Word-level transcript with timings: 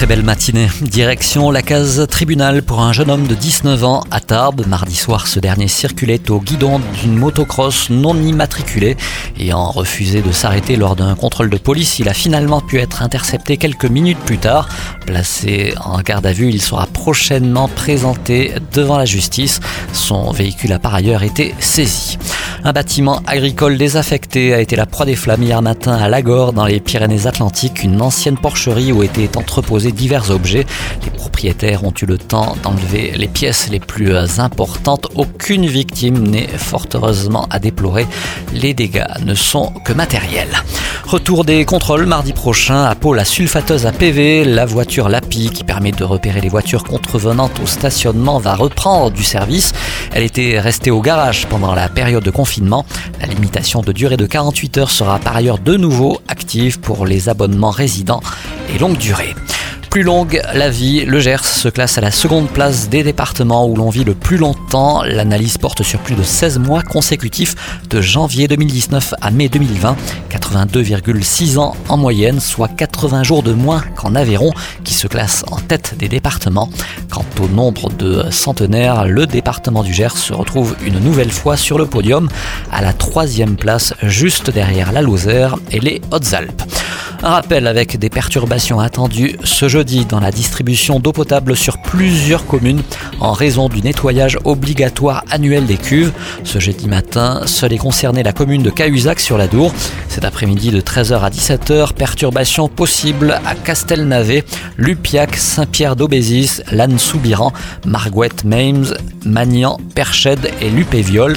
Très 0.00 0.06
belle 0.06 0.22
matinée. 0.22 0.68
Direction 0.80 1.50
la 1.50 1.60
case 1.60 2.06
tribunal 2.08 2.62
pour 2.62 2.80
un 2.80 2.90
jeune 2.90 3.10
homme 3.10 3.26
de 3.26 3.34
19 3.34 3.84
ans 3.84 4.02
à 4.10 4.20
Tarbes. 4.20 4.66
Mardi 4.66 4.96
soir, 4.96 5.26
ce 5.26 5.40
dernier 5.40 5.68
circulait 5.68 6.30
au 6.30 6.40
guidon 6.40 6.80
d'une 7.02 7.16
motocross 7.16 7.90
non 7.90 8.16
immatriculée. 8.16 8.96
Ayant 9.38 9.70
refusé 9.70 10.22
de 10.22 10.32
s'arrêter 10.32 10.76
lors 10.76 10.96
d'un 10.96 11.14
contrôle 11.16 11.50
de 11.50 11.58
police, 11.58 11.98
il 11.98 12.08
a 12.08 12.14
finalement 12.14 12.62
pu 12.62 12.78
être 12.78 13.02
intercepté 13.02 13.58
quelques 13.58 13.84
minutes 13.84 14.20
plus 14.20 14.38
tard. 14.38 14.70
Placé 15.04 15.74
en 15.84 16.00
garde 16.00 16.24
à 16.24 16.32
vue, 16.32 16.48
il 16.48 16.62
sera 16.62 16.86
prochainement 16.86 17.68
présenté 17.68 18.54
devant 18.72 18.96
la 18.96 19.04
justice. 19.04 19.60
Son 19.92 20.30
véhicule 20.30 20.72
a 20.72 20.78
par 20.78 20.94
ailleurs 20.94 21.24
été 21.24 21.54
saisi. 21.58 22.16
Un 22.62 22.72
bâtiment 22.72 23.22
agricole 23.26 23.78
désaffecté 23.78 24.52
a 24.52 24.60
été 24.60 24.76
la 24.76 24.84
proie 24.84 25.06
des 25.06 25.16
flammes 25.16 25.42
hier 25.42 25.62
matin 25.62 25.92
à 25.92 26.08
Lagor, 26.08 26.52
dans 26.52 26.66
les 26.66 26.78
Pyrénées-Atlantiques, 26.78 27.82
une 27.82 28.02
ancienne 28.02 28.36
porcherie 28.36 28.92
où 28.92 29.02
étaient 29.02 29.36
divers 29.92 30.30
objets. 30.30 30.66
Les 31.04 31.10
propriétaires 31.10 31.84
ont 31.84 31.92
eu 32.00 32.06
le 32.06 32.18
temps 32.18 32.56
d'enlever 32.62 33.12
les 33.16 33.28
pièces 33.28 33.68
les 33.70 33.80
plus 33.80 34.14
importantes. 34.38 35.08
Aucune 35.14 35.66
victime 35.66 36.26
n'est 36.26 36.48
fort 36.48 36.86
heureusement 36.94 37.46
à 37.50 37.58
déplorer. 37.58 38.06
Les 38.52 38.74
dégâts 38.74 39.06
ne 39.24 39.34
sont 39.34 39.72
que 39.84 39.92
matériels. 39.92 40.62
Retour 41.06 41.44
des 41.44 41.64
contrôles 41.64 42.06
mardi 42.06 42.32
prochain 42.32 42.84
à 42.84 42.94
Pau, 42.94 43.14
la 43.14 43.24
sulfateuse 43.24 43.86
à 43.86 43.92
PV, 43.92 44.44
la 44.44 44.64
voiture 44.64 45.08
LAPI 45.08 45.50
qui 45.50 45.64
permet 45.64 45.90
de 45.90 46.04
repérer 46.04 46.40
les 46.40 46.48
voitures 46.48 46.84
contrevenantes 46.84 47.58
au 47.60 47.66
stationnement 47.66 48.38
va 48.38 48.54
reprendre 48.54 49.10
du 49.10 49.24
service. 49.24 49.72
Elle 50.12 50.22
était 50.22 50.60
restée 50.60 50.90
au 50.90 51.00
garage 51.00 51.46
pendant 51.48 51.74
la 51.74 51.88
période 51.88 52.22
de 52.22 52.30
confinement 52.30 52.84
la 53.20 53.26
limitation 53.26 53.80
de 53.82 53.92
durée 53.92 54.16
de 54.16 54.26
48 54.26 54.78
heures 54.78 54.90
sera 54.90 55.18
par 55.18 55.36
ailleurs 55.36 55.58
de 55.58 55.76
nouveau 55.76 56.20
active 56.28 56.80
pour 56.80 57.06
les 57.06 57.28
abonnements 57.28 57.70
résidents 57.70 58.20
et 58.74 58.78
longue 58.78 58.96
durée. 58.96 59.34
Plus 59.90 60.04
longue 60.04 60.40
la 60.54 60.70
vie, 60.70 61.04
le 61.04 61.18
Gers 61.18 61.44
se 61.44 61.68
classe 61.68 61.98
à 61.98 62.00
la 62.00 62.12
seconde 62.12 62.48
place 62.48 62.88
des 62.88 63.02
départements 63.02 63.66
où 63.66 63.74
l'on 63.74 63.90
vit 63.90 64.04
le 64.04 64.14
plus 64.14 64.36
longtemps. 64.36 65.02
L'analyse 65.02 65.58
porte 65.58 65.82
sur 65.82 65.98
plus 65.98 66.14
de 66.14 66.22
16 66.22 66.60
mois 66.60 66.82
consécutifs 66.82 67.56
de 67.90 68.00
janvier 68.00 68.46
2019 68.46 69.14
à 69.20 69.32
mai 69.32 69.48
2020. 69.48 69.96
82,6 70.30 71.58
ans 71.58 71.74
en 71.88 71.96
moyenne, 71.96 72.38
soit 72.38 72.68
80 72.68 73.24
jours 73.24 73.42
de 73.42 73.52
moins 73.52 73.82
qu'en 73.96 74.14
Aveyron, 74.14 74.52
qui 74.84 74.94
se 74.94 75.08
classe 75.08 75.44
en 75.50 75.56
tête 75.56 75.96
des 75.98 76.08
départements. 76.08 76.70
Quant 77.10 77.24
au 77.42 77.48
nombre 77.48 77.90
de 77.90 78.30
centenaires, 78.30 79.06
le 79.06 79.26
département 79.26 79.82
du 79.82 79.92
Gers 79.92 80.16
se 80.16 80.32
retrouve 80.32 80.76
une 80.86 81.00
nouvelle 81.00 81.32
fois 81.32 81.56
sur 81.56 81.78
le 81.78 81.86
podium, 81.86 82.28
à 82.70 82.80
la 82.80 82.92
troisième 82.92 83.56
place, 83.56 83.92
juste 84.04 84.50
derrière 84.50 84.92
la 84.92 85.02
Lozère 85.02 85.56
et 85.72 85.80
les 85.80 86.00
Hautes-Alpes. 86.12 86.62
Un 87.22 87.28
rappel 87.28 87.66
avec 87.66 87.98
des 87.98 88.08
perturbations 88.08 88.80
attendues 88.80 89.36
ce 89.44 89.68
jeudi 89.68 90.06
dans 90.06 90.20
la 90.20 90.30
distribution 90.30 91.00
d'eau 91.00 91.12
potable 91.12 91.54
sur 91.54 91.76
plusieurs 91.76 92.46
communes 92.46 92.80
en 93.20 93.32
raison 93.32 93.68
du 93.68 93.82
nettoyage 93.82 94.38
obligatoire 94.44 95.22
annuel 95.30 95.66
des 95.66 95.76
cuves. 95.76 96.12
Ce 96.44 96.58
jeudi 96.58 96.88
matin, 96.88 97.42
seul 97.44 97.74
est 97.74 97.78
concerné 97.78 98.22
la 98.22 98.32
commune 98.32 98.62
de 98.62 98.70
Cahuzac 98.70 99.20
sur 99.20 99.36
la 99.36 99.48
Dour. 99.48 99.74
Cet 100.08 100.24
après-midi 100.24 100.70
de 100.70 100.80
13h 100.80 101.20
à 101.20 101.28
17h, 101.28 101.92
perturbations 101.92 102.68
possibles 102.68 103.38
à 103.44 103.54
Castelnavet, 103.54 104.44
Lupiac, 104.78 105.36
Saint-Pierre 105.36 105.96
d'Aubésis, 105.96 106.62
Lannes-Soubiran, 106.72 107.52
Margouette, 107.84 108.44
Maims, 108.44 108.94
Magnan, 109.26 109.78
Perched 109.94 110.50
et 110.62 110.70
Lupéviols. 110.70 111.36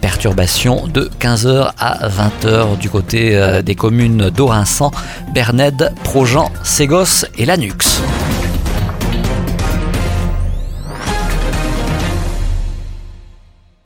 Perturbations 0.00 0.88
de 0.88 1.08
15h 1.20 1.72
à 1.78 2.08
20h 2.08 2.78
du 2.78 2.88
côté 2.88 3.36
euh, 3.36 3.62
des 3.62 3.74
communes 3.74 4.30
d'Orinçan, 4.30 4.90
Bernède, 5.32 5.92
Projean, 6.02 6.50
Ségos 6.64 7.24
et 7.38 7.46
Lanux. 7.46 8.00